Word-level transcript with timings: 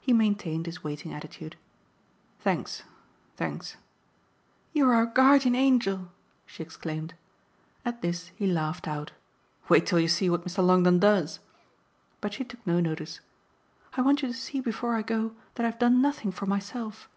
He 0.00 0.14
maintained 0.14 0.64
his 0.64 0.82
waiting 0.82 1.12
attitude. 1.12 1.56
"Thanks, 2.40 2.82
thanks." 3.36 3.76
"You're 4.72 4.94
our 4.94 5.04
guardian 5.04 5.54
angel!" 5.54 6.08
she 6.46 6.62
exclaimed. 6.62 7.12
At 7.84 8.00
this 8.00 8.28
he 8.36 8.46
laughed 8.46 8.88
out. 8.88 9.12
"Wait 9.68 9.84
till 9.84 10.00
you 10.00 10.08
see 10.08 10.30
what 10.30 10.46
Mr. 10.46 10.64
Longdon 10.66 10.98
does!" 11.00 11.40
But 12.22 12.32
she 12.32 12.44
took 12.44 12.66
no 12.66 12.80
notice. 12.80 13.20
"I 13.98 14.00
want 14.00 14.22
you 14.22 14.28
to 14.28 14.34
see 14.34 14.60
before 14.62 14.94
I 14.94 15.02
go 15.02 15.36
that 15.56 15.66
I've 15.66 15.78
done 15.78 16.00
nothing 16.00 16.32
for 16.32 16.46
myself. 16.46 17.10